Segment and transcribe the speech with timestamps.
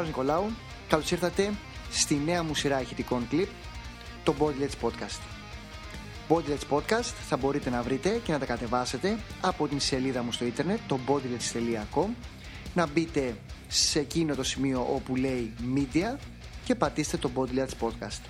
[0.00, 0.56] Είμαι ο Πάρος Νικολάου.
[0.88, 1.52] Καλώς ήρθατε
[1.90, 3.48] στη νέα μου σειρά ηχητικών κλιπ,
[4.24, 5.20] το Bodylets Podcast.
[6.28, 10.44] Bodylets Podcast θα μπορείτε να βρείτε και να τα κατεβάσετε από την σελίδα μου στο
[10.44, 12.06] ίντερνετ, το bodylets.com
[12.74, 13.36] να μπείτε
[13.68, 16.18] σε εκείνο το σημείο όπου λέει Media
[16.64, 18.20] και πατήστε το Bodylets Podcast.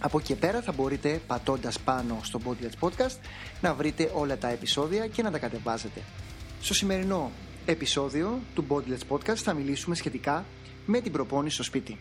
[0.00, 3.16] Από εκεί και πέρα θα μπορείτε πατώντας πάνω στο Bodylets Podcast
[3.60, 6.00] να βρείτε όλα τα επεισόδια και να τα κατεβάσετε.
[6.60, 7.30] Στο σημερινό
[7.66, 10.44] επεισόδιο του Bodylets Podcast θα μιλήσουμε σχετικά
[10.86, 11.98] με την προπόνηση στο σπίτι.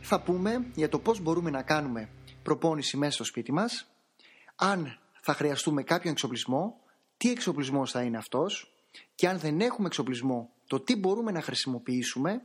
[0.00, 2.08] Θα πούμε για το πώς μπορούμε να κάνουμε
[2.42, 3.90] προπόνηση μέσα στο σπίτι μας,
[4.56, 6.80] αν θα χρειαστούμε κάποιον εξοπλισμό,
[7.16, 8.74] τι εξοπλισμός θα είναι αυτός
[9.14, 12.42] και αν δεν έχουμε εξοπλισμό, το τι μπορούμε να χρησιμοποιήσουμε.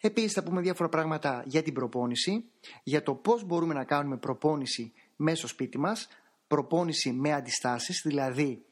[0.00, 2.44] Επίσης θα πούμε διάφορα πράγματα για την προπόνηση,
[2.82, 6.08] για το πώς μπορούμε να κάνουμε προπόνηση μέσα στο σπίτι μας,
[6.46, 8.64] προπόνηση με αντιστάσεις, δηλαδή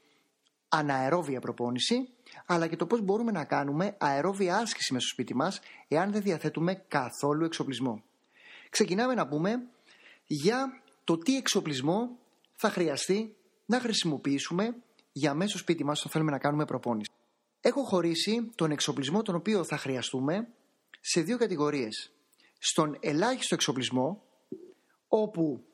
[0.68, 2.08] αναερόβια προπόνηση,
[2.46, 6.22] αλλά και το πώς μπορούμε να κάνουμε αερόβια άσκηση μέσα στο σπίτι μας, εάν δεν
[6.22, 8.02] διαθέτουμε καθόλου εξοπλισμό.
[8.70, 9.68] Ξεκινάμε να πούμε
[10.26, 12.18] για το τι εξοπλισμό
[12.56, 13.36] θα χρειαστεί
[13.66, 14.76] να χρησιμοποιήσουμε
[15.12, 17.10] για μέσα στο σπίτι μας όταν θέλουμε να κάνουμε προπόνηση.
[17.60, 20.48] Έχω χωρίσει τον εξοπλισμό τον οποίο θα χρειαστούμε
[21.00, 22.12] σε δύο κατηγορίες.
[22.58, 24.22] Στον ελάχιστο εξοπλισμό,
[25.08, 25.64] όπου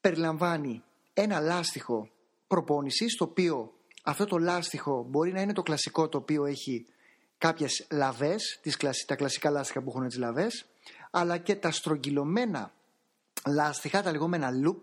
[0.00, 0.82] περιλαμβάνει
[1.14, 2.10] ένα λάστιχο
[2.46, 3.72] προπόνησης, το οποίο
[4.02, 6.86] αυτό το λάστιχο μπορεί να είναι το κλασικό το οποίο έχει
[7.38, 10.66] κάποιες λαβές, τις, τα κλασικά λάστιχα που έχουν τις λαβές,
[11.10, 12.74] αλλά και τα στρογγυλωμένα
[13.46, 14.82] λάστιχα, τα λεγόμενα loop,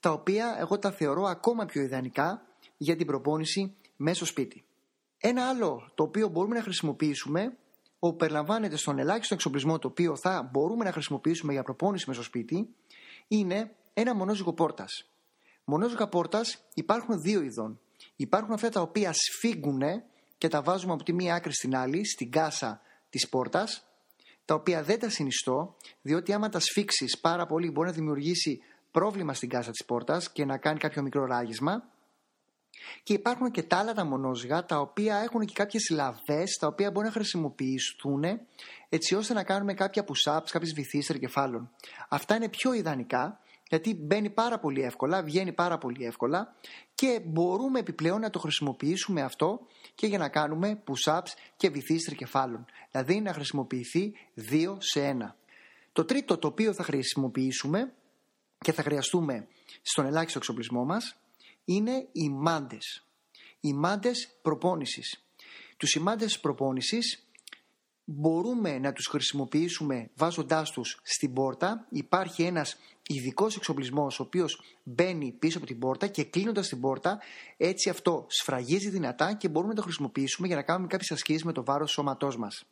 [0.00, 2.46] τα οποία εγώ τα θεωρώ ακόμα πιο ιδανικά
[2.76, 4.64] για την προπόνηση μέσω σπίτι.
[5.18, 7.56] Ένα άλλο το οποίο μπορούμε να χρησιμοποιήσουμε,
[7.98, 12.74] όπου περιλαμβάνεται στον ελάχιστο εξοπλισμό το οποίο θα μπορούμε να χρησιμοποιήσουμε για προπόνηση μέσω σπίτι,
[13.28, 15.10] είναι ένα μονόζυγο πόρτας.
[15.64, 17.80] Μονόζυγα πόρτας υπάρχουν δύο ειδών.
[18.16, 19.82] Υπάρχουν αυτά τα οποία σφίγγουν
[20.38, 23.86] και τα βάζουμε από τη μία άκρη στην άλλη, στην κάσα της πόρτας,
[24.44, 28.60] τα οποία δεν τα συνιστώ, διότι άμα τα σφίξεις πάρα πολύ μπορεί να δημιουργήσει
[28.90, 31.88] πρόβλημα στην κάσα της πόρτας και να κάνει κάποιο μικρό ράγισμα.
[33.02, 36.90] Και υπάρχουν και τα άλλα τα μονόζυγα, τα οποία έχουν και κάποιες λαβές, τα οποία
[36.90, 38.24] μπορεί να χρησιμοποιηθούν
[38.88, 41.70] έτσι ώστε να κάνουμε κάποια push-ups, κάποιες βυθίσεις κεφάλων.
[42.08, 46.56] Αυτά είναι πιο ιδανικά, γιατί μπαίνει πάρα πολύ εύκολα, βγαίνει πάρα πολύ εύκολα
[46.94, 52.64] και μπορούμε επιπλέον να το χρησιμοποιήσουμε αυτό και για να κάνουμε push-ups και βυθίσεις τρικεφάλων.
[52.90, 54.12] Δηλαδή να χρησιμοποιηθεί
[54.50, 55.34] 2 σε 1.
[55.92, 57.92] Το τρίτο το οποίο θα χρησιμοποιήσουμε
[58.58, 59.48] και θα χρειαστούμε
[59.82, 61.16] στον ελάχιστο εξοπλισμό μας
[61.64, 63.04] είναι οι μάντες.
[63.60, 65.24] Οι μάντες προπόνησης.
[65.76, 67.26] Τους ημάντες προπόνησης
[68.08, 71.86] μπορούμε να τους χρησιμοποιήσουμε βάζοντάς τους στην πόρτα.
[71.90, 77.18] Υπάρχει ένας ειδικός εξοπλισμός ο οποίος μπαίνει πίσω από την πόρτα και κλείνοντας την πόρτα
[77.56, 81.52] έτσι αυτό σφραγίζει δυνατά και μπορούμε να το χρησιμοποιήσουμε για να κάνουμε κάποιες ασκήσεις με
[81.52, 82.64] το βάρος σώματός μας.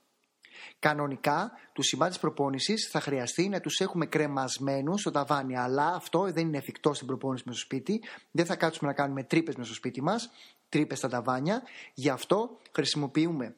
[0.78, 6.46] Κανονικά, τους σημάδες προπόνησης θα χρειαστεί να τους έχουμε κρεμασμένους στο ταβάνι, αλλά αυτό δεν
[6.46, 8.02] είναι εφικτό στην προπόνηση με στο σπίτι.
[8.30, 10.30] Δεν θα κάτσουμε να κάνουμε τρύπες με στο σπίτι μας,
[10.68, 11.62] τρύπες στα ταβάνια.
[11.94, 13.56] Γι' αυτό χρησιμοποιούμε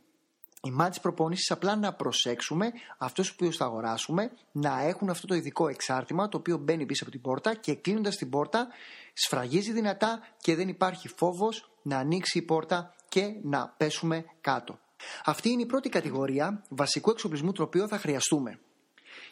[0.67, 5.69] η μάτι προπόνησης απλά να προσέξουμε αυτούς που θα αγοράσουμε να έχουν αυτό το ειδικό
[5.69, 8.69] εξάρτημα το οποίο μπαίνει πίσω από την πόρτα και κλείνοντας την πόρτα
[9.13, 14.79] σφραγίζει δυνατά και δεν υπάρχει φόβος να ανοίξει η πόρτα και να πέσουμε κάτω.
[15.25, 18.59] Αυτή είναι η πρώτη κατηγορία βασικού εξοπλισμού το οποίο θα χρειαστούμε.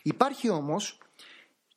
[0.03, 0.99] Υπάρχει όμως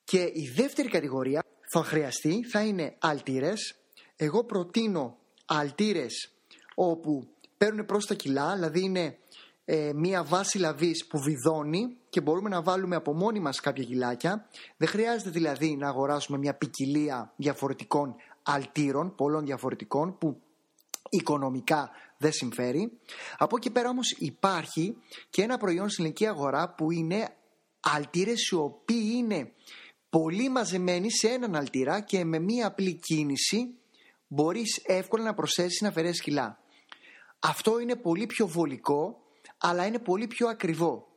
[0.03, 3.75] και η δεύτερη κατηγορία θα χρειαστεί θα είναι αλτήρες.
[4.15, 6.31] Εγώ προτείνω αλτήρες
[6.75, 7.27] όπου
[7.57, 9.17] παίρνουν προς τα κιλά, δηλαδή είναι
[9.69, 14.47] ε, μία βάση λαβής που βιδώνει και μπορούμε να βάλουμε από μόνοι μας κάποια γυλάκια.
[14.77, 20.41] Δεν χρειάζεται δηλαδή να αγοράσουμε μια ποικιλία διαφορετικών αλτήρων, πολλών διαφορετικών, που
[21.09, 22.99] οικονομικά δεν συμφέρει.
[23.37, 24.97] Από εκεί πέρα όμως υπάρχει
[25.29, 27.29] και ένα προϊόν στην ελληνική αγορά που είναι
[27.79, 29.51] αλτήρες οι οποίοι είναι
[30.09, 33.75] πολύ μαζεμένοι σε έναν αλτήρα και με μία απλή κίνηση
[34.27, 36.59] μπορείς εύκολα να προσθέσεις να αφαιρέσεις κιλά.
[37.39, 39.21] Αυτό είναι πολύ πιο βολικό
[39.57, 41.07] αλλά είναι πολύ πιο ακριβό.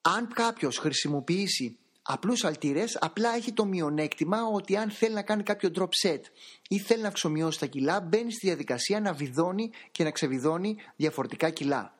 [0.00, 5.70] Αν κάποιος χρησιμοποιήσει απλούς αλτήρες, απλά έχει το μειονέκτημα ότι αν θέλει να κάνει κάποιο
[5.78, 6.20] drop set
[6.68, 11.50] ή θέλει να αυξομοιώσει τα κιλά, μπαίνει στη διαδικασία να βιδώνει και να ξεβιδώνει διαφορετικά
[11.50, 11.94] κιλά.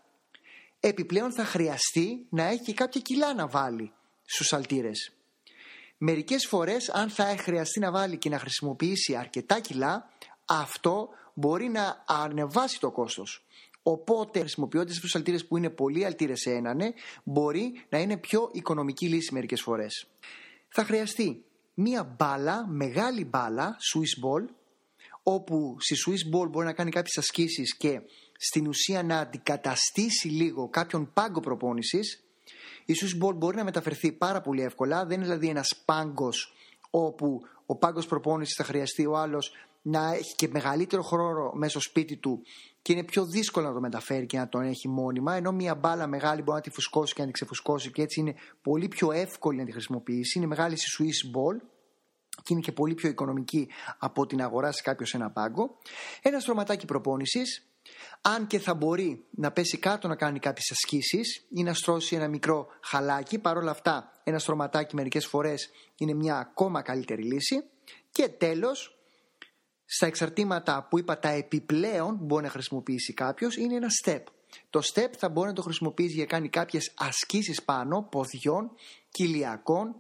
[0.81, 3.93] Επιπλέον θα χρειαστεί να έχει κάποια κιλά να βάλει
[4.25, 5.13] στους αλτήρες.
[5.99, 10.11] Μερικές φορές αν θα χρειαστεί να βάλει και να χρησιμοποιήσει αρκετά κιλά,
[10.45, 13.46] αυτό μπορεί να ανεβάσει το κόστος.
[13.89, 16.79] Οπότε, χρησιμοποιώντας αυτούς τους αλτήρες που είναι πολύ αλτήρες σε έναν,
[17.25, 20.07] μπορεί να είναι πιο οικονομική λύση μερικές φορές.
[20.69, 21.45] Θα χρειαστεί
[21.75, 24.45] μία μπάλα, μεγάλη μπάλα, Swiss ball,
[25.23, 28.01] όπου στη Swiss ball μπορεί να κάνει κάποιες ασκήσεις και
[28.39, 32.25] στην ουσία να αντικαταστήσει λίγο κάποιον πάγκο προπόνησης.
[32.85, 35.05] η Swiss ball μπορεί να μεταφερθεί πάρα πολύ εύκολα.
[35.05, 36.55] Δεν είναι δηλαδή ένας πάγκος
[36.91, 41.81] όπου ο πάγκος προπόνησης θα χρειαστεί ο άλλος να έχει και μεγαλύτερο χρόνο μέσα στο
[41.81, 42.43] σπίτι του
[42.87, 45.35] και είναι πιο δύσκολο να το μεταφέρει και να τον έχει μόνιμα.
[45.35, 48.35] Ενώ μια μπάλα μεγάλη μπορεί να τη φουσκώσει και να τη ξεφουσκώσει και έτσι είναι
[48.63, 50.39] πολύ πιο εύκολη να τη χρησιμοποιήσει.
[50.39, 51.57] Είναι μεγάλη στη Swiss ball
[52.43, 53.69] και είναι και πολύ πιο οικονομική
[53.99, 55.79] από την αγοράσει κάποιο ένα πάγκο.
[56.23, 57.67] Ένα στρωματάκι προπόνησης,
[58.21, 62.29] αν και θα μπορεί να πέσει κάτω να κάνει κάποιες ασκήσεις ή να στρώσει ένα
[62.29, 67.65] μικρό χαλάκι, παρόλα αυτά ένα στρωματάκι μερικές φορές είναι μια ακόμα καλύτερη λύση.
[68.11, 68.96] Και τέλος,
[69.87, 74.23] στα εξαρτήματα που είπα τα επιπλέον που μπορεί να χρησιμοποιήσει κάποιος είναι ένα step.
[74.71, 78.71] Το step θα μπορεί να το χρησιμοποιήσει για να κάνει κάποιες ασκήσεις πάνω, ποδιών,
[79.11, 79.95] κοιλιακών,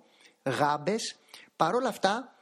[0.45, 1.17] γάμπες.
[1.57, 2.37] Παρ' όλα αυτά,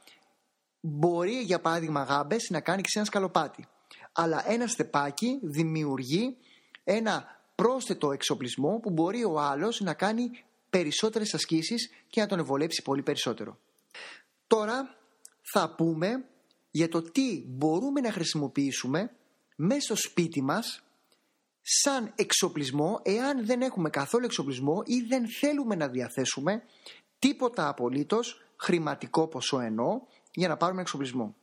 [0.79, 3.67] μπορεί για παράδειγμα γάμπες να κάνει και σε ένα σκαλοπάτι.
[4.11, 6.37] Αλλά ένα στεπάκι δημιουργεί
[6.83, 10.29] ένα πρόσθετο εξοπλισμό που μπορεί ο άλλος να κάνει
[10.69, 13.57] περισσότερες ασκήσεις και να τον ευολέψει πολύ περισσότερο.
[14.47, 14.97] Τώρα
[15.41, 16.25] θα πούμε
[16.75, 19.11] για το τι μπορούμε να χρησιμοποιήσουμε
[19.55, 20.83] μέσα στο σπίτι μας
[21.61, 26.63] σαν εξοπλισμό εάν δεν έχουμε καθόλου εξοπλισμό ή δεν θέλουμε να διαθέσουμε
[27.19, 30.01] τίποτα απολύτως χρηματικό ποσό εννοώ
[30.33, 31.35] για να πάρουμε εξοπλισμό.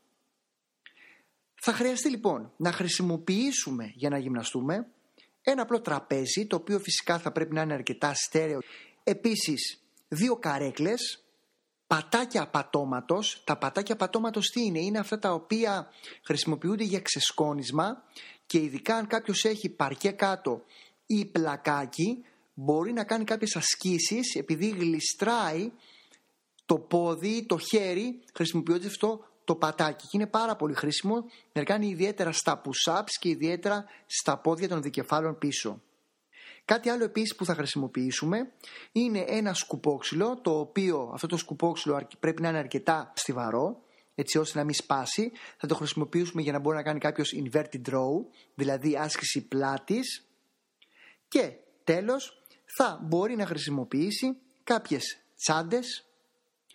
[1.55, 4.87] Θα χρειαστεί λοιπόν να χρησιμοποιήσουμε για να γυμναστούμε
[5.43, 8.59] ένα απλό τραπέζι το οποίο φυσικά θα πρέπει να είναι αρκετά στέρεο.
[9.05, 11.25] Επίσης δύο καρέκλες,
[11.93, 13.43] πατάκια πατώματος.
[13.45, 15.91] Τα πατάκια πατώματος τι είναι, είναι αυτά τα οποία
[16.23, 18.03] χρησιμοποιούνται για ξεσκόνισμα
[18.47, 20.63] και ειδικά αν κάποιος έχει παρκέ κάτω
[21.07, 22.25] ή πλακάκι
[22.55, 25.73] μπορεί να κάνει κάποιες ασκήσεις επειδή γλιστράει
[26.67, 30.03] το πόδι, το χέρι, χρησιμοποιώντας αυτό το πατάκι.
[30.03, 34.83] Και είναι πάρα πολύ χρήσιμο να κάνει ιδιαίτερα στα push-ups και ιδιαίτερα στα πόδια των
[34.83, 35.81] δικεφάλων πίσω.
[36.65, 38.53] Κάτι άλλο επίσης που θα χρησιμοποιήσουμε
[38.93, 43.83] είναι ένα σκουπόξυλο, το οποίο αυτό το σκουπόξυλο πρέπει να είναι αρκετά στιβαρό,
[44.15, 45.33] έτσι ώστε να μην σπάσει.
[45.57, 48.25] Θα το χρησιμοποιήσουμε για να μπορεί να κάνει κάποιος inverted row,
[48.55, 50.27] δηλαδή άσκηση πλάτης.
[51.29, 51.53] Και
[51.85, 52.43] τέλος
[52.77, 56.07] θα μπορεί να χρησιμοποιήσει κάποιες τσάντες,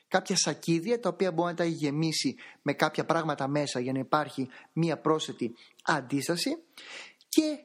[0.07, 4.49] κάποια σακίδια τα οποία μπορεί να τα γεμίσει με κάποια πράγματα μέσα για να υπάρχει
[4.73, 6.57] μία πρόσθετη αντίσταση
[7.29, 7.59] και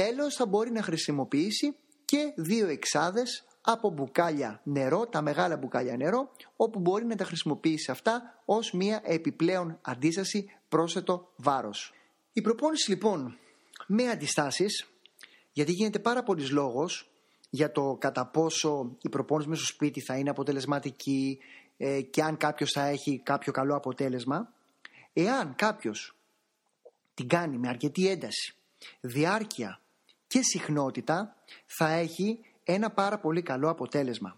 [0.00, 6.30] τέλος θα μπορεί να χρησιμοποιήσει και δύο εξάδες από μπουκάλια νερό, τα μεγάλα μπουκάλια νερό,
[6.56, 11.92] όπου μπορεί να τα χρησιμοποιήσει αυτά ως μία επιπλέον αντίσταση πρόσθετο βάρος.
[12.32, 13.38] Η προπόνηση λοιπόν
[13.86, 14.86] με αντιστάσεις,
[15.52, 17.10] γιατί γίνεται πάρα πολλή λόγος
[17.50, 21.38] για το κατά πόσο η προπόνηση μέσα στο σπίτι θα είναι αποτελεσματική,
[21.76, 24.52] ε, και αν κάποιος θα έχει κάποιο καλό αποτέλεσμα,
[25.12, 26.16] εάν κάποιος
[27.14, 28.54] την κάνει με αρκετή ένταση,
[29.00, 29.80] διάρκεια
[30.28, 34.36] και συχνότητα, θα έχει ένα πάρα πολύ καλό αποτέλεσμα.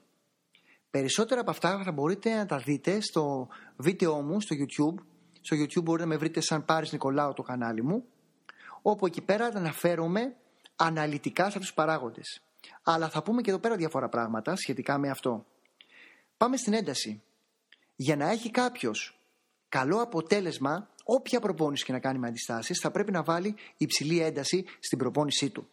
[0.91, 5.03] Περισσότερα από αυτά θα μπορείτε να τα δείτε στο βίντεο μου στο YouTube.
[5.41, 8.05] Στο YouTube μπορείτε να με βρείτε σαν Πάρης Νικολάου το κανάλι μου,
[8.83, 10.37] όπου εκεί πέρα αναφέρομαι
[10.77, 12.43] αναλυτικά σε αυτούς τους παράγοντες.
[12.83, 15.47] Αλλά θα πούμε και εδώ πέρα διάφορα πράγματα σχετικά με αυτό.
[16.37, 17.23] Πάμε στην ένταση
[17.97, 19.21] για να έχει κάποιος
[19.69, 24.65] καλό αποτέλεσμα, όποια προπόνηση και να κάνει με αντιστάσεις, θα πρέπει να βάλει υψηλή ένταση
[24.81, 25.69] στην προπόνησή του.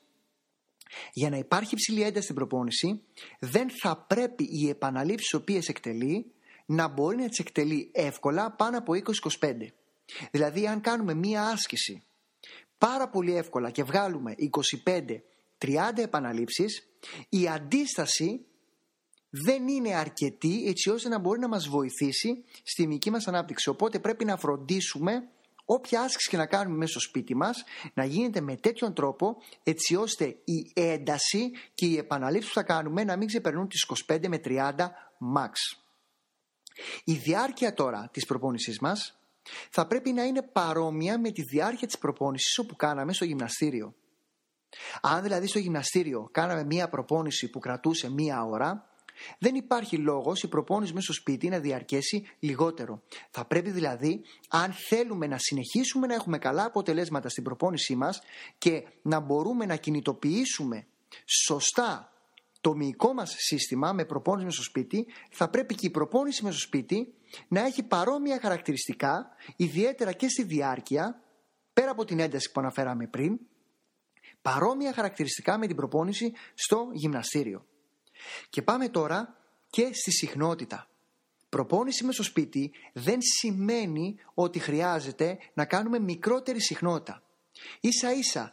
[1.13, 3.01] Για να υπάρχει υψηλή ένταση στην προπόνηση,
[3.39, 6.31] δεν θα πρέπει οι επαναλήψεις οποίες εκτελεί
[6.65, 8.93] να μπορεί να τις εκτελεί εύκολα πάνω από
[9.39, 9.53] 20-25.
[10.31, 12.01] Δηλαδή, αν κάνουμε μία άσκηση
[12.77, 14.35] πάρα πολύ εύκολα και βγάλουμε
[14.85, 16.87] 25-30 επαναλήψεις,
[17.29, 18.45] η αντίσταση
[19.29, 23.69] δεν είναι αρκετή έτσι ώστε να μπορεί να μας βοηθήσει στη μική μας ανάπτυξη.
[23.69, 25.29] Οπότε πρέπει να φροντίσουμε
[25.69, 29.95] όποια άσκηση και να κάνουμε μέσα στο σπίτι μας να γίνεται με τέτοιον τρόπο έτσι
[29.95, 34.41] ώστε η ένταση και οι επαναλήψεις που θα κάνουμε να μην ξεπερνούν τις 25 με
[34.43, 34.73] 30
[35.35, 35.51] max.
[37.03, 39.19] Η διάρκεια τώρα της προπόνησής μας
[39.69, 43.95] θα πρέπει να είναι παρόμοια με τη διάρκεια της προπόνησης όπου κάναμε στο γυμναστήριο.
[45.01, 48.86] Αν δηλαδή στο γυμναστήριο κάναμε μία προπόνηση που κρατούσε μία ώρα,
[49.39, 53.03] δεν υπάρχει λόγος η προπόνηση μέσα στο σπίτι να διαρκέσει λιγότερο.
[53.29, 58.21] Θα πρέπει δηλαδή, αν θέλουμε να συνεχίσουμε να έχουμε καλά αποτελέσματα στην προπόνησή μας
[58.57, 60.87] και να μπορούμε να κινητοποιήσουμε
[61.25, 62.11] σωστά
[62.61, 66.57] το μυϊκό μας σύστημα με προπόνηση μέσα στο σπίτι, θα πρέπει και η προπόνηση μέσα
[66.57, 67.13] στο σπίτι
[67.47, 71.21] να έχει παρόμοια χαρακτηριστικά, ιδιαίτερα και στη διάρκεια,
[71.73, 73.39] πέρα από την ένταση που αναφέραμε πριν,
[74.41, 77.65] παρόμοια χαρακτηριστικά με την προπόνηση στο γυμναστήριο.
[78.49, 79.37] Και πάμε τώρα
[79.69, 80.89] και στη συχνότητα.
[81.49, 87.23] Προπόνηση με στο σπίτι δεν σημαίνει ότι χρειάζεται να κάνουμε μικρότερη συχνότητα.
[87.79, 88.51] Ίσα ίσα,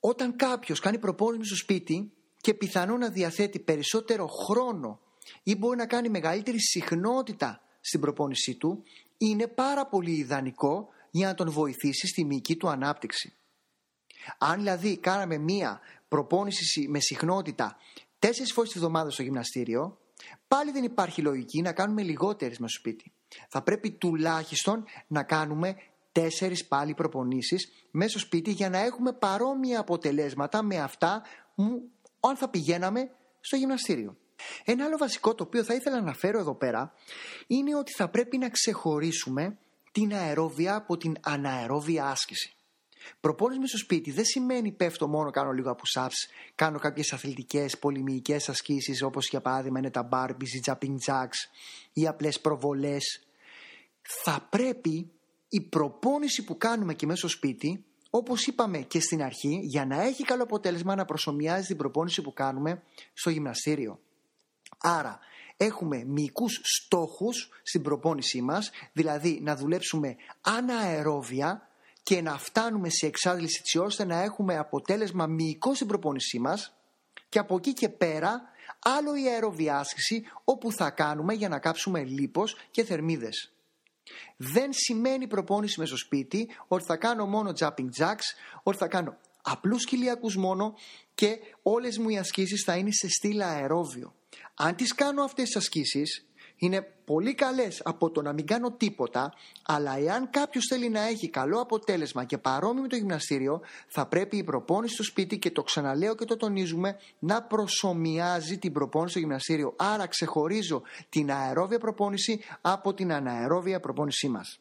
[0.00, 5.00] όταν κάποιος κάνει προπόνηση στο σπίτι και πιθανόν να διαθέτει περισσότερο χρόνο
[5.42, 8.82] ή μπορεί να κάνει μεγαλύτερη συχνότητα στην προπόνησή του,
[9.18, 13.34] είναι πάρα πολύ ιδανικό για να τον βοηθήσει στη μυϊκή του ανάπτυξη.
[14.38, 17.76] Αν δηλαδή κάναμε μία προπόνηση με συχνότητα
[18.18, 19.98] τέσσερις φορές τη βδομάδα στο γυμναστήριο,
[20.48, 23.12] πάλι δεν υπάρχει λογική να κάνουμε λιγότερες με στο σπίτι.
[23.48, 25.76] Θα πρέπει τουλάχιστον να κάνουμε
[26.12, 31.22] τέσσερις πάλι προπονήσεις μέσα στο σπίτι για να έχουμε παρόμοια αποτελέσματα με αυτά
[31.54, 34.16] που αν θα πηγαίναμε στο γυμναστήριο.
[34.64, 36.92] Ένα άλλο βασικό το οποίο θα ήθελα να αναφέρω εδώ πέρα
[37.46, 39.58] είναι ότι θα πρέπει να ξεχωρίσουμε
[39.92, 42.55] την αερόβια από την αναερόβια άσκηση.
[43.20, 49.02] Προπόνηση στο σπίτι δεν σημαίνει πέφτω μόνο, κάνω λίγο push-ups, κάνω κάποιες αθλητικές, πολυμυϊκές ασκήσεις
[49.02, 51.50] όπως για παράδειγμα είναι τα barbies, οι jumping jacks
[51.92, 53.26] ή απλές προβολές.
[54.02, 55.10] Θα πρέπει
[55.48, 60.02] η προπόνηση που κάνουμε και μέσα στο σπίτι, όπως είπαμε και στην αρχή, για να
[60.02, 62.82] έχει καλό αποτέλεσμα να προσωμιάζει την προπόνηση που κάνουμε
[63.12, 64.00] στο γυμναστήριο.
[64.78, 65.18] Άρα
[65.56, 71.65] έχουμε μυϊκούς στόχους στην προπόνησή μας, δηλαδή να δουλέψουμε αναερόβια
[72.06, 76.72] και να φτάνουμε σε εξάντληση έτσι ώστε να έχουμε αποτέλεσμα μυϊκό στην προπόνησή μας
[77.28, 78.42] και από εκεί και πέρα
[78.78, 83.52] άλλο η αεροβιάσκηση όπου θα κάνουμε για να κάψουμε λίπος και θερμίδες.
[84.36, 88.26] Δεν σημαίνει προπόνηση με στο σπίτι ότι θα κάνω μόνο jumping jacks,
[88.62, 90.74] ότι θα κάνω απλούς κοιλιακούς μόνο
[91.14, 94.14] και όλες μου οι ασκήσεις θα είναι σε στήλα αερόβιο.
[94.54, 99.32] Αν τις κάνω αυτές τις ασκήσεις είναι πολύ καλές από το να μην κάνω τίποτα,
[99.62, 104.36] αλλά εάν κάποιος θέλει να έχει καλό αποτέλεσμα και παρόμοιο με το γυμναστήριο, θα πρέπει
[104.36, 109.18] η προπόνηση στο σπίτι και το ξαναλέω και το τονίζουμε να προσωμιάζει την προπόνηση στο
[109.18, 109.74] γυμναστήριο.
[109.76, 114.60] Άρα ξεχωρίζω την αερόβια προπόνηση από την αναερόβια προπόνησή μας.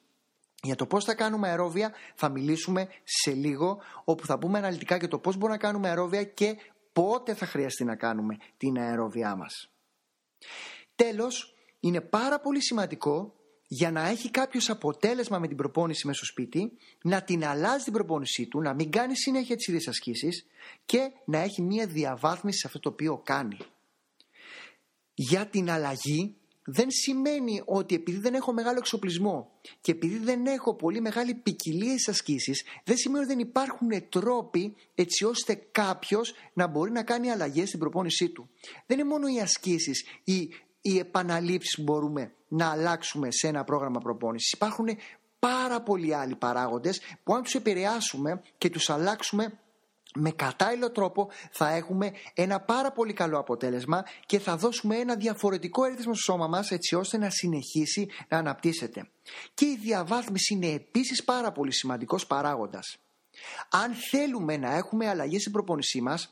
[0.61, 5.07] Για το πώς θα κάνουμε αερόβια θα μιλήσουμε σε λίγο, όπου θα πούμε αναλυτικά και
[5.07, 6.57] το πώς μπορούμε να κάνουμε αερόβια και
[6.93, 9.69] πότε θα χρειαστεί να κάνουμε την αερόβια μας.
[10.95, 11.54] Τέλος,
[11.87, 13.33] είναι πάρα πολύ σημαντικό
[13.67, 16.71] για να έχει κάποιος αποτέλεσμα με την προπόνηση μέσα στο σπίτι,
[17.03, 20.45] να την αλλάζει την προπόνησή του, να μην κάνει συνέχεια τις ίδιες ασκήσεις
[20.85, 23.57] και να έχει μία διαβάθμιση σε αυτό το οποίο κάνει.
[25.13, 26.35] Για την αλλαγή
[26.67, 29.51] δεν σημαίνει ότι επειδή δεν έχω μεγάλο εξοπλισμό
[29.81, 34.75] και επειδή δεν έχω πολύ μεγάλη ποικιλία στις ασκήσεις, δεν σημαίνει ότι δεν υπάρχουν τρόποι
[34.95, 38.49] έτσι ώστε κάποιος να μπορεί να κάνει αλλαγές στην προπόνησή του.
[38.85, 40.49] Δεν είναι μόνο οι ασκήσεις ή
[40.85, 44.51] οι επαναλήψεις που μπορούμε να αλλάξουμε σε ένα πρόγραμμα προπόνησης.
[44.51, 44.87] Υπάρχουν
[45.39, 49.59] πάρα πολλοί άλλοι παράγοντες που αν τους επηρεάσουμε και τους αλλάξουμε
[50.15, 55.83] με κατάλληλο τρόπο θα έχουμε ένα πάρα πολύ καλό αποτέλεσμα και θα δώσουμε ένα διαφορετικό
[55.83, 59.09] έριθμο στο σώμα μας έτσι ώστε να συνεχίσει να αναπτύσσεται.
[59.53, 62.97] Και η διαβάθμιση είναι επίσης πάρα πολύ σημαντικός παράγοντας.
[63.69, 66.31] Αν θέλουμε να έχουμε αλλαγές στην προπόνησή μας,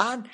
[0.00, 0.24] αν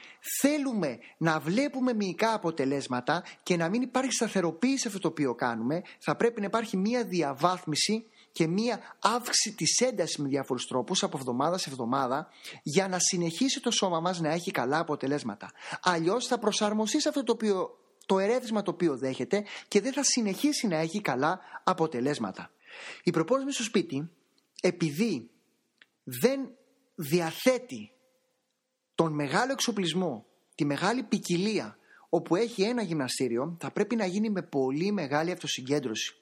[0.41, 5.83] θέλουμε να βλέπουμε μυϊκά αποτελέσματα και να μην υπάρχει σταθεροποίηση σε αυτό το οποίο κάνουμε,
[5.99, 11.19] θα πρέπει να υπάρχει μία διαβάθμιση και μία αύξηση της έντασης με διάφορους τρόπους από
[11.19, 12.29] εβδομάδα σε εβδομάδα
[12.63, 15.51] για να συνεχίσει το σώμα μας να έχει καλά αποτελέσματα.
[15.83, 20.03] Αλλιώς θα προσαρμοστεί σε αυτό το, οποίο, το ερέθισμα το οποίο δέχεται και δεν θα
[20.03, 22.51] συνεχίσει να έχει καλά αποτελέσματα.
[23.03, 24.11] Η προπόνηση στο σπίτι,
[24.61, 25.31] επειδή
[26.05, 26.51] δεν
[26.95, 27.91] διαθέτει
[28.97, 34.43] τον μεγάλο εξοπλισμό, τη μεγάλη ποικιλία όπου έχει ένα γυμναστήριο θα πρέπει να γίνει με
[34.43, 36.15] πολύ μεγάλη αυτοσυγκέντρωση.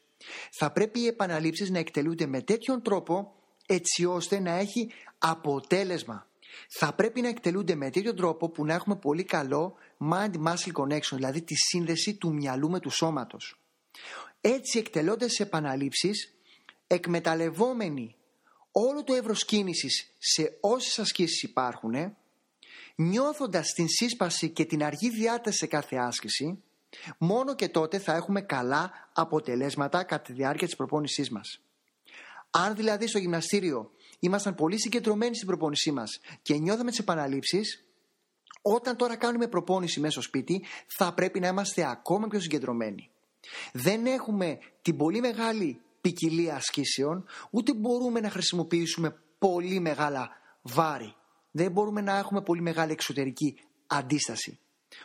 [0.51, 3.35] Θα πρέπει οι επαναλήψεις να εκτελούνται με τέτοιον τρόπο
[3.67, 6.27] έτσι ώστε να έχει αποτέλεσμα.
[6.69, 9.75] Θα πρέπει να εκτελούνται με τέτοιον τρόπο που να έχουμε πολύ καλό
[10.13, 13.61] mind-muscle connection, δηλαδή τη σύνδεση του μυαλού με του σώματος.
[14.41, 16.35] Έτσι εκτελώντας επαναλήψεις,
[16.87, 18.17] εκμεταλλευόμενοι
[18.73, 22.17] όλο το εύρος κίνησης σε όσες ασκήσεις υπάρχουν,
[22.95, 26.63] νιώθοντας την σύσπαση και την αργή διάταση σε κάθε άσκηση,
[27.19, 31.61] μόνο και τότε θα έχουμε καλά αποτελέσματα κατά τη διάρκεια της προπόνησής μας.
[32.51, 37.85] Αν δηλαδή στο γυμναστήριο ήμασταν πολύ συγκεντρωμένοι στην προπόνησή μας και νιώθαμε τις επαναλήψεις,
[38.63, 43.11] όταν τώρα κάνουμε προπόνηση μέσα στο σπίτι θα πρέπει να είμαστε ακόμα πιο συγκεντρωμένοι.
[43.73, 50.29] Δεν έχουμε την πολύ μεγάλη ποικιλία ασκήσεων, ούτε μπορούμε να χρησιμοποιήσουμε πολύ μεγάλα
[50.63, 51.15] βάρη
[51.57, 53.57] δεν μπορούμε να έχουμε πολύ μεγάλη εξωτερική
[53.87, 54.59] αντίσταση.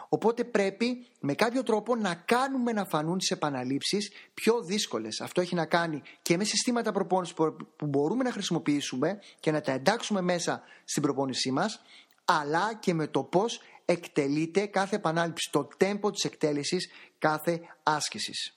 [0.10, 5.22] Οπότε πρέπει με κάποιο τρόπο να κάνουμε να φανούν τις επαναλήψεις πιο δύσκολες.
[5.22, 7.36] Αυτό έχει να κάνει και με συστήματα προπόνησης
[7.76, 11.82] που μπορούμε να χρησιμοποιήσουμε και να τα εντάξουμε μέσα στην προπόνησή μας,
[12.26, 16.90] αλλά και με το πώς εκτελείται κάθε επανάληψη, το τέμπο της εκτέλεσης
[17.20, 18.54] κάθε άσκησης.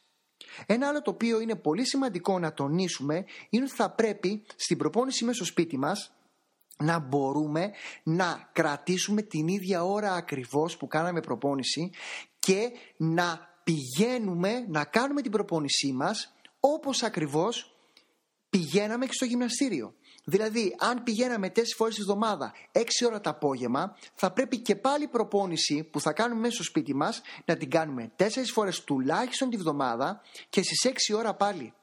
[0.67, 5.25] Ένα άλλο το οποίο είναι πολύ σημαντικό να τονίσουμε είναι ότι θα πρέπει στην προπόνηση
[5.25, 6.13] μέσα στο σπίτι μας
[6.77, 7.71] να μπορούμε
[8.03, 11.91] να κρατήσουμε την ίδια ώρα ακριβώς που κάναμε προπόνηση
[12.39, 17.77] και να πηγαίνουμε να κάνουμε την προπόνησή μας όπως ακριβώς
[18.51, 19.95] πηγαίναμε και στο γυμναστήριο.
[20.25, 25.05] Δηλαδή, αν πηγαίναμε τέσσερις φορές τη εβδομάδα, έξι ώρα το απόγευμα, θα πρέπει και πάλι
[25.05, 29.51] η προπόνηση που θα κάνουμε μέσα στο σπίτι μας να την κάνουμε τέσσερις φορές τουλάχιστον
[29.51, 31.75] τη βδομάδα και στις έξι ώρα πάλι.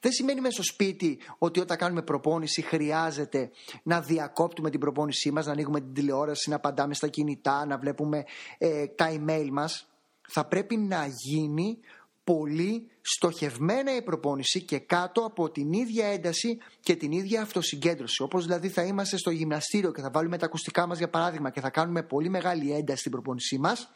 [0.00, 3.50] Δεν σημαίνει μέσα στο σπίτι ότι όταν κάνουμε προπόνηση χρειάζεται
[3.82, 8.24] να διακόπτουμε την προπόνησή μας, να ανοίγουμε την τηλεόραση, να απαντάμε στα κινητά, να βλέπουμε
[8.58, 9.86] ε, τα email μας.
[10.28, 11.78] Θα πρέπει να γίνει
[12.24, 18.22] πολύ στοχευμένα η προπόνηση και κάτω από την ίδια ένταση και την ίδια αυτοσυγκέντρωση.
[18.22, 21.60] Όπως δηλαδή θα είμαστε στο γυμναστήριο και θα βάλουμε τα ακουστικά μας για παράδειγμα και
[21.60, 23.90] θα κάνουμε πολύ μεγάλη ένταση στην προπόνησή μας,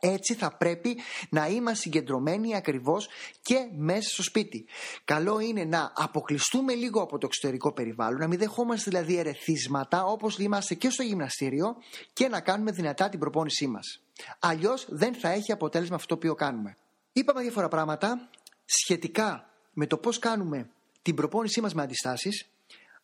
[0.00, 0.98] έτσι θα πρέπει
[1.30, 3.08] να είμαστε συγκεντρωμένοι ακριβώς
[3.42, 4.66] και μέσα στο σπίτι.
[5.04, 10.38] Καλό είναι να αποκλειστούμε λίγο από το εξωτερικό περιβάλλον, να μην δεχόμαστε δηλαδή ερεθίσματα όπως
[10.38, 11.76] είμαστε και στο γυμναστήριο
[12.12, 14.00] και να κάνουμε δυνατά την προπόνησή μας.
[14.38, 16.76] Αλλιώς δεν θα έχει αποτέλεσμα αυτό το οποίο κάνουμε.
[17.12, 18.30] Είπαμε διάφορα πράγματα
[18.64, 20.70] σχετικά με το πώς κάνουμε
[21.02, 22.48] την προπόνησή μας με αντιστάσεις,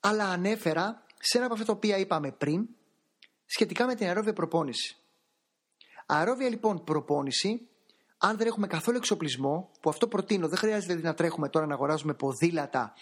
[0.01, 2.69] αλλά ανέφερα σε ένα από αυτά τα οποία είπαμε πριν,
[3.47, 5.00] σχετικά με την αερόβια προπόνηση.
[6.13, 7.69] Αερόβια λοιπόν προπόνηση,
[8.19, 11.75] αν δεν έχουμε καθόλου εξοπλισμό, που αυτό προτείνω, δεν χρειάζεται δηλαδή να τρέχουμε τώρα να
[11.75, 12.93] αγοράζουμε ποδήλατα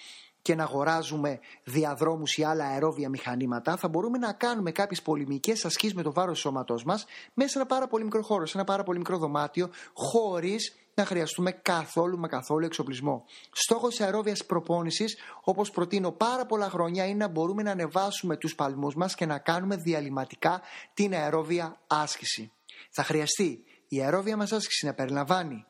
[0.42, 5.94] και να αγοράζουμε διαδρόμους ή άλλα αερόβια μηχανήματα, θα μπορούμε να κάνουμε κάποιες πολυμικές ασκήσεις
[5.94, 8.66] με το βάρος του σώματός μας μέσα σε ένα πάρα πολύ μικρό χώρο, σε ένα
[8.66, 13.24] πάρα πολύ μικρό δωμάτιο, χωρίς να χρειαστούμε καθόλου με καθόλου εξοπλισμό.
[13.52, 18.54] Στόχος της αερόβιας προπόνησης, όπως προτείνω πάρα πολλά χρόνια, είναι να μπορούμε να ανεβάσουμε τους
[18.54, 20.60] παλμούς μας και να κάνουμε διαλυματικά
[20.94, 22.52] την αερόβια άσκηση.
[22.98, 25.64] Θα χρειαστεί η αερόβια μας άσκηση να περιλαμβάνει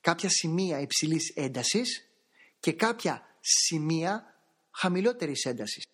[0.00, 2.10] κάποια σημεία υψηλής έντασης
[2.60, 4.34] και κάποια σημεία
[4.70, 5.86] χαμηλότερης έντασης.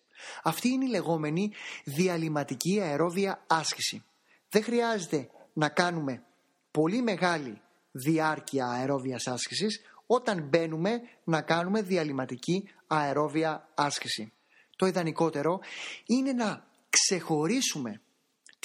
[0.43, 1.51] Αυτή είναι η λεγόμενη
[1.83, 4.03] διαλυματική αερόβια άσκηση.
[4.49, 6.23] Δεν χρειάζεται να κάνουμε
[6.71, 14.33] πολύ μεγάλη διάρκεια αερόβιας άσκησης όταν μπαίνουμε να κάνουμε διαλυματική αερόβια άσκηση.
[14.75, 15.59] Το ιδανικότερο
[16.05, 18.01] είναι να ξεχωρίσουμε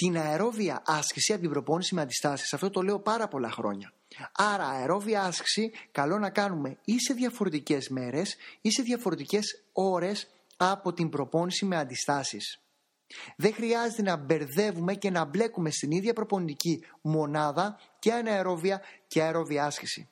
[0.01, 2.53] την αερόβια άσκηση από την προπόνηση με αντιστάσεις.
[2.53, 3.93] Αυτό το λέω πάρα πολλά χρόνια.
[4.31, 10.93] Άρα αερόβια άσκηση καλό να κάνουμε ή σε διαφορετικές μέρες ή σε διαφορετικές ώρες από
[10.93, 12.61] την προπόνηση με αντιστάσεις.
[13.35, 19.65] Δεν χρειάζεται να μπερδεύουμε και να μπλέκουμε στην ίδια προπονητική μονάδα και αναερόβια και αερόβια
[19.65, 20.09] άσκηση.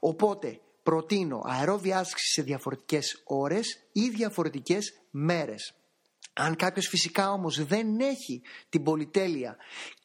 [0.00, 5.74] Οπότε προτείνω αερόβια άσκηση σε διαφορετικές ώρες ή διαφορετικές μέρες.
[6.32, 9.56] Αν κάποιος φυσικά όμως δεν έχει την πολυτέλεια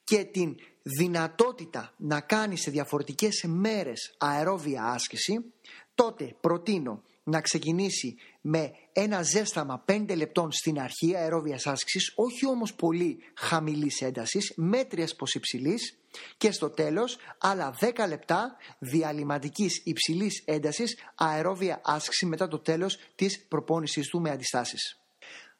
[0.03, 5.53] και την δυνατότητα να κάνει σε διαφορετικές μέρες αερόβια άσκηση,
[5.95, 12.73] τότε προτείνω να ξεκινήσει με ένα ζέσταμα 5 λεπτών στην αρχή αερόβιας άσκησης, όχι όμως
[12.73, 15.99] πολύ χαμηλής έντασης, μέτριας πως υψηλής
[16.37, 23.45] και στο τέλος άλλα 10 λεπτά διαλυματικής υψηλής έντασης αερόβια άσκηση μετά το τέλος της
[23.47, 24.99] προπόνησης του με αντιστάσεις.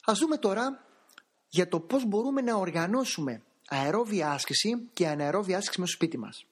[0.09, 0.85] Ας δούμε τώρα
[1.47, 6.45] για το πώς μπορούμε να οργανώσουμε αερόβια άσκηση και αναερόβια άσκηση με στο σπίτι μας.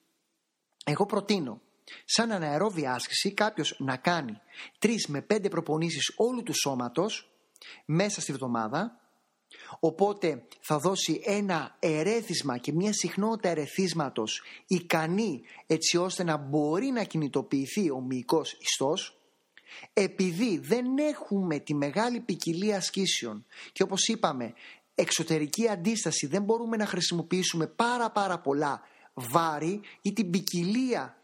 [0.86, 1.62] Εγώ προτείνω
[2.06, 4.40] σαν αναερόβια άσκηση κάποιος να κάνει
[4.80, 7.32] 3 με 5 προπονήσεις όλου του σώματος
[7.86, 9.00] μέσα στη βδομάδα
[9.80, 17.04] οπότε θα δώσει ένα ερέθισμα και μια συχνότητα ερεθίσματος ικανή έτσι ώστε να μπορεί να
[17.04, 19.15] κινητοποιηθεί ο μυϊκός ιστός
[19.94, 24.54] επειδή δεν έχουμε τη μεγάλη ποικιλία ασκήσεων και όπως είπαμε
[24.96, 28.82] εξωτερική αντίσταση δεν μπορούμε να χρησιμοποιήσουμε πάρα πάρα πολλά
[29.14, 31.18] βάρη ή την ποικιλία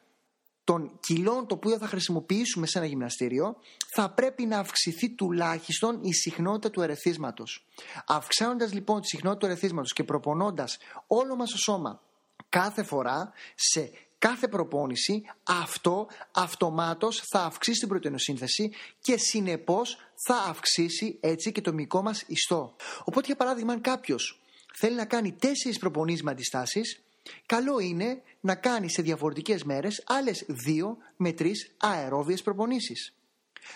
[0.64, 3.58] των κιλών το οποίο θα χρησιμοποιήσουμε σε ένα γυμναστήριο
[3.96, 7.68] θα πρέπει να αυξηθεί τουλάχιστον η συχνότητα του ερεθίσματος.
[8.08, 10.78] Αυξάνοντας λοιπόν τη συχνότητα του ερεθίσματος και προπονώντας
[11.08, 12.02] όλο μας το σώμα
[12.50, 13.92] κάθε φορά σε
[14.28, 21.74] κάθε προπόνηση αυτό αυτομάτως θα αυξήσει την πρωτεϊνοσύνθεση και συνεπώς θα αυξήσει έτσι και το
[21.74, 22.76] μυϊκό μας ιστό.
[23.00, 24.42] Οπότε για παράδειγμα αν κάποιος
[24.74, 27.02] θέλει να κάνει τέσσερις προπονήσεις με αντιστάσεις
[27.46, 33.14] καλό είναι να κάνει σε διαφορετικές μέρες άλλες δύο με τρεις αερόβιες προπονήσεις.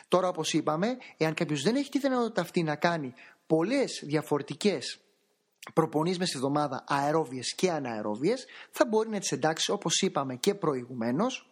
[0.08, 3.14] Τώρα όπως είπαμε, εάν κάποιος δεν έχει τη δυνατότητα αυτή να κάνει
[3.48, 5.00] πολλές διαφορετικές
[5.74, 10.56] προπονείς μες στη εβδομάδα αερόβιες και αναερόβιες θα μπορεί να τις εντάξει όπως είπαμε και
[10.56, 11.50] προηγουμένως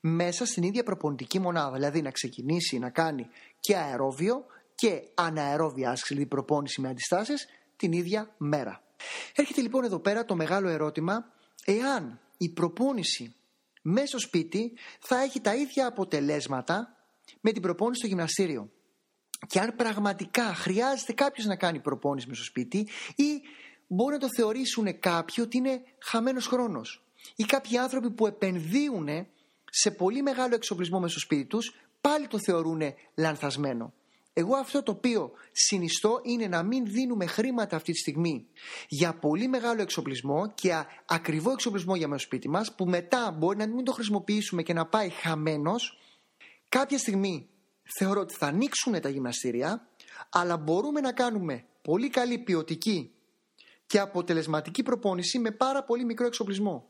[0.00, 3.28] μέσα στην ίδια προπονητική μονάδα δηλαδή να ξεκινήσει να κάνει
[3.60, 4.44] και αερόβιο
[4.74, 8.82] και αναερόβια άσκηση δηλαδή προπόνηση με αντιστάσεις την ίδια μέρα.
[9.34, 11.32] Έρχεται λοιπόν εδώ πέρα το μεγάλο ερώτημα
[11.64, 13.34] εάν η προπόνηση
[13.82, 16.96] μέσα στο σπίτι θα έχει τα ίδια αποτελέσματα
[17.40, 18.70] με την προπόνηση στο γυμναστήριο.
[19.46, 22.78] Και αν πραγματικά χρειάζεται κάποιος να κάνει προπόνηση μες στο σπίτι
[23.16, 23.40] ή
[23.86, 27.02] μπορεί να το θεωρήσουν κάποιοι ότι είναι χαμένος χρόνος.
[27.36, 29.08] Ή κάποιοι άνθρωποι που επενδύουν
[29.70, 32.80] σε πολύ μεγάλο εξοπλισμό μες στο σπίτι τους πάλι το θεωρούν
[33.14, 33.92] λανθασμένο.
[34.32, 38.46] Εγώ αυτό το οποίο συνιστώ είναι να μην δίνουμε χρήματα αυτή τη στιγμή
[38.88, 43.66] για πολύ μεγάλο εξοπλισμό και ακριβό εξοπλισμό για μέσα σπίτι μας που μετά μπορεί να
[43.66, 45.98] μην το χρησιμοποιήσουμε και να πάει χαμένος.
[46.68, 47.48] Κάποια στιγμή
[47.96, 49.88] θεωρώ ότι θα ανοίξουν τα γυμναστήρια
[50.30, 53.12] αλλά μπορούμε να κάνουμε πολύ καλή ποιοτική
[53.86, 56.88] και αποτελεσματική προπόνηση με πάρα πολύ μικρό εξοπλισμό.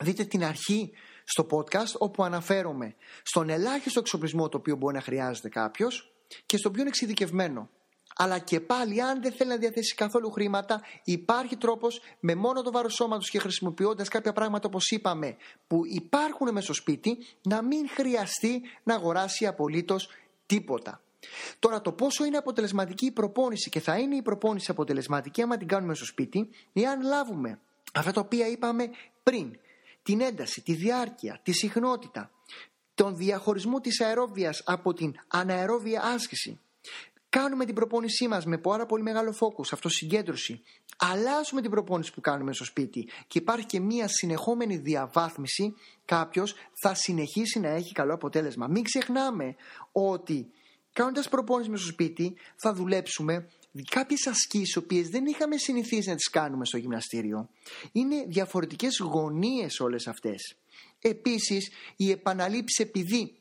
[0.00, 0.92] Δείτε την αρχή
[1.24, 6.12] στο podcast όπου αναφέρομαι στον ελάχιστο εξοπλισμό το οποίο μπορεί να χρειάζεται κάποιος
[6.46, 7.70] και στο πιο εξειδικευμένο.
[8.16, 12.72] Αλλά και πάλι, αν δεν θέλει να διαθέσει καθόλου χρήματα, υπάρχει τρόπος με μόνο το
[12.72, 17.88] βάρος σώματος και χρησιμοποιώντας κάποια πράγματα όπως είπαμε, που υπάρχουν μέσα στο σπίτι, να μην
[17.88, 20.08] χρειαστεί να αγοράσει απολύτως
[20.46, 21.00] τίποτα.
[21.58, 25.68] Τώρα, το πόσο είναι αποτελεσματική η προπόνηση και θα είναι η προπόνηση αποτελεσματική άμα την
[25.68, 27.60] κάνουμε στο σπίτι, εάν λάβουμε
[27.92, 28.90] αυτά τα οποία είπαμε
[29.22, 29.58] πριν,
[30.02, 32.30] την ένταση, τη διάρκεια, τη συχνότητα,
[32.94, 36.60] τον διαχωρισμό της αερόβιας από την αναερόβια άσκηση.
[37.38, 40.62] Κάνουμε την προπόνησή μας με πάρα πολύ μεγάλο φόκους, αυτοσυγκέντρωση.
[40.96, 46.94] Αλλάζουμε την προπόνηση που κάνουμε στο σπίτι και υπάρχει και μία συνεχόμενη διαβάθμιση, κάποιος θα
[46.94, 48.66] συνεχίσει να έχει καλό αποτέλεσμα.
[48.66, 49.54] Μην ξεχνάμε
[49.92, 50.50] ότι
[50.92, 53.48] κάνοντας προπόνηση μες στο σπίτι θα δουλέψουμε
[53.90, 57.48] κάποιες ασκήσεις, οποίες δεν είχαμε συνηθίσει να τις κάνουμε στο γυμναστήριο.
[57.92, 60.56] Είναι διαφορετικές γωνίες όλες αυτές.
[61.00, 63.36] Επίσης, οι επαναλήψεις επειδή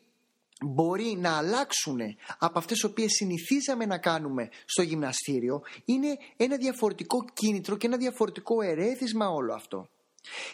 [0.65, 1.99] μπορεί να αλλάξουν
[2.37, 7.97] από αυτές τις οποίες συνηθίζαμε να κάνουμε στο γυμναστήριο, είναι ένα διαφορετικό κίνητρο και ένα
[7.97, 9.89] διαφορετικό ερέθισμα όλο αυτό.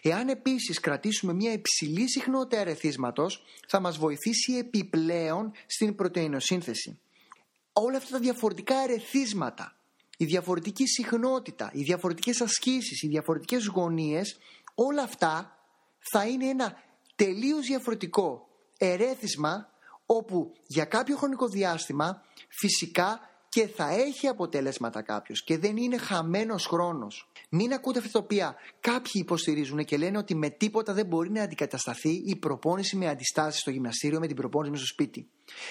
[0.02, 7.00] Εάν επίσης κρατήσουμε μια υψηλή συχνότητα ερεθίσματος, θα μας βοηθήσει επιπλέον στην πρωτεϊνοσύνθεση.
[7.74, 9.78] Όλα αυτά τα διαφορετικά ερεθίσματα,
[10.18, 14.38] η διαφορετική συχνότητα, οι διαφορετικές ασκήσεις, οι διαφορετικές γωνίες,
[14.76, 15.58] όλα αυτά
[16.12, 16.84] θα είναι ένα
[17.16, 19.70] τελείως διαφορετικό ερέθισμα
[20.08, 26.66] όπου για κάποιο χρονικό διάστημα φυσικά και θα έχει αποτελέσματα κάποιος και δεν είναι χαμένος
[26.66, 27.32] χρόνος.
[27.50, 31.44] Μην ακούτε αυτά τα οποία κάποιοι υποστηρίζουν και λένε ότι με τίποτα δεν μπορεί να
[31.44, 35.30] αντικατασταθεί η προπόνηση με αντιστάσεις στο γυμναστήριο με την προπόνηση με στο σπίτι.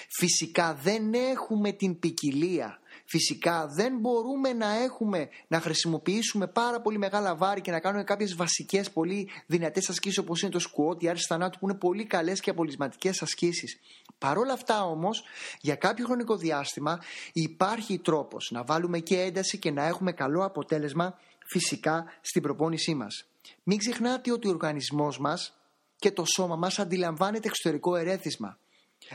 [0.09, 7.35] Φυσικά δεν έχουμε την ποικιλία Φυσικά δεν μπορούμε να έχουμε, να χρησιμοποιήσουμε πάρα πολύ μεγάλα
[7.35, 11.25] βάρη και να κάνουμε κάποιες βασικές πολύ δυνατές ασκήσεις όπως είναι το σκουότ, η άρση
[11.27, 13.79] θανάτου που είναι πολύ καλές και απολυσματικές ασκήσεις.
[14.17, 15.23] Παρ' όλα αυτά όμως,
[15.61, 16.99] για κάποιο χρονικό διάστημα
[17.33, 23.25] υπάρχει τρόπος να βάλουμε και ένταση και να έχουμε καλό αποτέλεσμα φυσικά στην προπόνησή μας.
[23.63, 25.57] Μην ξεχνάτε ότι ο οργανισμός μας
[25.95, 28.57] και το σώμα μας αντιλαμβάνεται εξωτερικό ερέθισμα.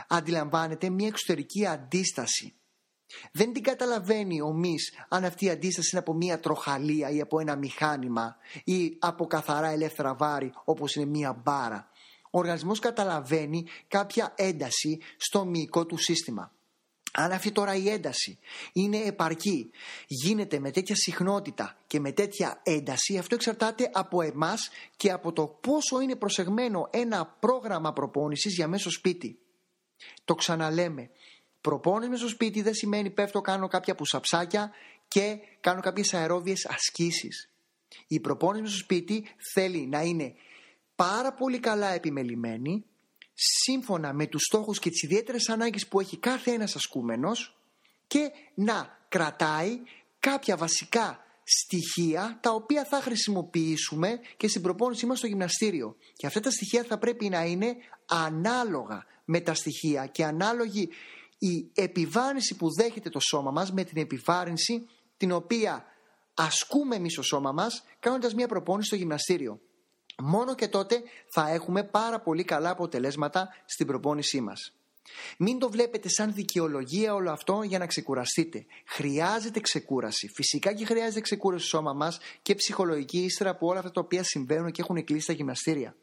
[0.07, 2.53] Αντιλαμβάνεται μια εξωτερική αντίσταση.
[3.31, 7.39] Δεν την καταλαβαίνει ο μης αν αυτή η αντίσταση είναι από μία τροχαλία ή από
[7.39, 11.91] ένα μηχάνημα ή από καθαρά ελεύθερα βάρη όπως είναι μία μπάρα.
[12.35, 16.51] Ο οργανισμός καταλαβαίνει κάποια ένταση στο μυϊκό του σύστημα.
[17.11, 18.39] Αν αυτή τώρα η ένταση
[18.73, 19.69] είναι επαρκή,
[20.07, 25.47] γίνεται με τέτοια συχνότητα και με τέτοια ένταση, αυτό εξαρτάται από εμάς και από το
[25.47, 29.39] πόσο είναι προσεγμένο ένα πρόγραμμα προπόνησης για μέσο σπίτι.
[30.25, 31.09] Το ξαναλέμε,
[31.63, 34.71] Προπόνηση στο σπίτι δεν σημαίνει πέφτω, κάνω κάποια πουσαψάκια
[35.07, 37.49] και κάνω κάποιες αερόβιες ασκήσεις.
[38.07, 40.35] Η προπόνηση στο σπίτι θέλει να είναι
[40.95, 42.85] πάρα πολύ καλά επιμελημένη,
[43.33, 47.57] σύμφωνα με τους στόχους και τις ιδιαίτερες ανάγκες που έχει κάθε ένας ασκούμενος
[48.07, 49.79] και να κρατάει
[50.19, 55.95] κάποια βασικά στοιχεία τα οποία θα χρησιμοποιήσουμε και στην προπόνησή μας στο γυμναστήριο.
[56.13, 57.75] Και αυτά τα στοιχεία θα πρέπει να είναι
[58.05, 60.89] ανάλογα με τα στοιχεία και ανάλογη
[61.37, 65.85] η επιβάρυνση που δέχεται το σώμα μας με την επιβάρυνση την οποία
[66.33, 69.59] ασκούμε εμείς στο σώμα μας κάνοντας μια προπόνηση στο γυμναστήριο.
[70.21, 71.01] Μόνο και τότε
[71.33, 74.73] θα έχουμε πάρα πολύ καλά αποτελέσματα στην προπόνησή μας.
[75.37, 78.65] Μην το βλέπετε σαν δικαιολογία όλο αυτό για να ξεκουραστείτε.
[78.85, 80.31] Χρειάζεται ξεκούραση.
[80.35, 84.23] Φυσικά και χρειάζεται ξεκούραση στο σώμα μας και ψυχολογική ύστερα από όλα αυτά τα οποία
[84.23, 85.95] συμβαίνουν και έχουν κλείσει τα γυμναστήρια.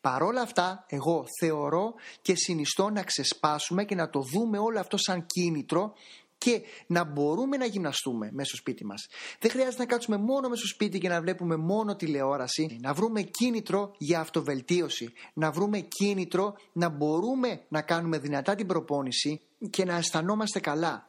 [0.00, 5.26] Παρόλα αυτά, εγώ θεωρώ και συνιστώ να ξεσπάσουμε και να το δούμε όλο αυτό σαν
[5.26, 5.92] κίνητρο
[6.38, 9.08] και να μπορούμε να γυμναστούμε μέσα στο σπίτι μας.
[9.40, 13.22] Δεν χρειάζεται να κάτσουμε μόνο μέσα στο σπίτι και να βλέπουμε μόνο τηλεόραση, να βρούμε
[13.22, 19.96] κίνητρο για αυτοβελτίωση, να βρούμε κίνητρο να μπορούμε να κάνουμε δυνατά την προπόνηση και να
[19.96, 21.06] αισθανόμαστε καλά.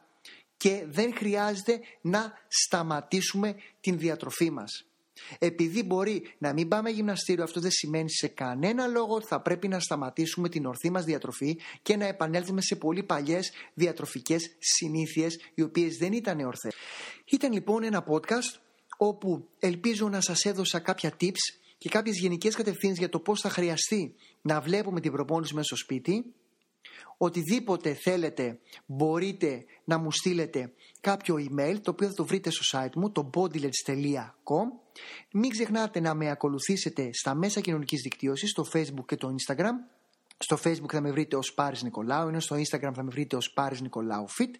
[0.56, 4.89] Και δεν χρειάζεται να σταματήσουμε την διατροφή μας.
[5.38, 9.68] Επειδή μπορεί να μην πάμε γυμναστήριο, αυτό δεν σημαίνει σε κανένα λόγο ότι θα πρέπει
[9.68, 15.62] να σταματήσουμε την ορθή μας διατροφή και να επανέλθουμε σε πολύ παλιές διατροφικές συνήθειες οι
[15.62, 16.74] οποίες δεν ήταν ορθές.
[17.24, 18.60] Ήταν λοιπόν ένα podcast
[18.96, 23.48] όπου ελπίζω να σας έδωσα κάποια tips και κάποιες γενικές κατευθύνσεις για το πώς θα
[23.48, 26.34] χρειαστεί να βλέπουμε την προπόνηση μέσα στο σπίτι
[27.16, 32.94] οτιδήποτε θέλετε μπορείτε να μου στείλετε κάποιο email το οποίο θα το βρείτε στο site
[32.94, 34.66] μου το bodylets.com
[35.32, 39.72] μην ξεχνάτε να με ακολουθήσετε στα μέσα κοινωνικής δικτύωσης στο facebook και το instagram.
[40.42, 43.52] Στο facebook θα με βρείτε ως Πάρης Νικολάου ενώ στο instagram θα με βρείτε ως
[43.52, 44.54] Πάρης Νικολάου Fit.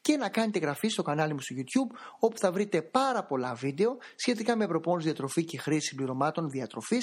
[0.00, 3.96] Και να κάνετε εγγραφή στο κανάλι μου στο youtube όπου θα βρείτε πάρα πολλά βίντεο
[4.14, 7.02] σχετικά με προπόνηση διατροφή και χρήση συμπληρωμάτων διατροφής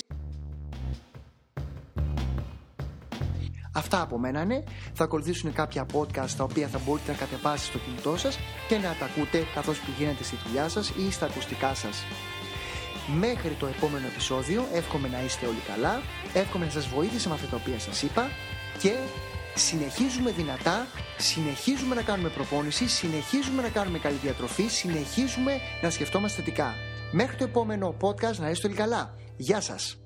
[3.74, 4.64] Αυτά από μένα είναι.
[4.94, 8.96] Θα ακολουθήσουν κάποια podcast τα οποία θα μπορείτε να κατεβάσετε στο κινητό σας και να
[9.00, 12.04] τα ακούτε καθώς πηγαίνετε στη δουλειά σας ή στα ακουστικά σας.
[13.20, 16.02] Μέχρι το επόμενο επεισόδιο εύχομαι να είστε όλοι καλά,
[16.34, 18.28] εύχομαι να σας βοήθησε με αυτά τα οποία σας είπα
[18.80, 18.94] και
[19.56, 26.76] συνεχίζουμε δυνατά, συνεχίζουμε να κάνουμε προπόνηση, συνεχίζουμε να κάνουμε καλή διατροφή, συνεχίζουμε να σκεφτόμαστε θετικά.
[27.12, 29.16] Μέχρι το επόμενο podcast να είστε όλοι καλά.
[29.38, 30.01] Γεια σας!